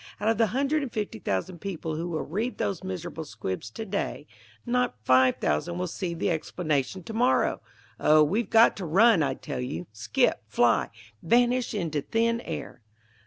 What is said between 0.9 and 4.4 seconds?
fifty thousand people who will read those miserable squibs to day,